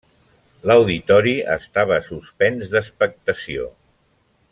[0.69, 3.69] L'auditori estava suspens d'expectació.